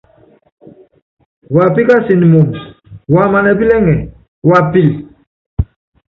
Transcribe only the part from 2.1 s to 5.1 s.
moomb waman ɛpílɛŋɛ wapíli.